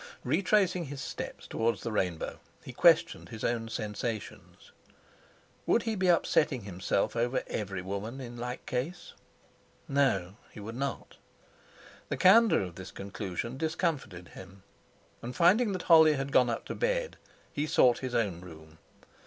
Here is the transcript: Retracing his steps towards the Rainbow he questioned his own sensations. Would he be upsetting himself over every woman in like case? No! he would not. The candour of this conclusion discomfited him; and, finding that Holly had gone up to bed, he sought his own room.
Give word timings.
Retracing 0.23 0.85
his 0.85 0.99
steps 0.99 1.45
towards 1.45 1.83
the 1.83 1.91
Rainbow 1.91 2.39
he 2.63 2.73
questioned 2.73 3.29
his 3.29 3.43
own 3.43 3.69
sensations. 3.69 4.71
Would 5.67 5.83
he 5.83 5.93
be 5.93 6.07
upsetting 6.07 6.63
himself 6.63 7.15
over 7.15 7.43
every 7.45 7.83
woman 7.83 8.19
in 8.19 8.35
like 8.35 8.65
case? 8.65 9.13
No! 9.87 10.37
he 10.49 10.59
would 10.59 10.73
not. 10.75 11.17
The 12.09 12.17
candour 12.17 12.61
of 12.61 12.73
this 12.77 12.89
conclusion 12.89 13.57
discomfited 13.57 14.29
him; 14.29 14.63
and, 15.21 15.35
finding 15.35 15.71
that 15.73 15.83
Holly 15.83 16.13
had 16.15 16.31
gone 16.31 16.49
up 16.49 16.65
to 16.65 16.73
bed, 16.73 17.17
he 17.53 17.67
sought 17.67 17.99
his 17.99 18.15
own 18.15 18.41
room. 18.41 18.79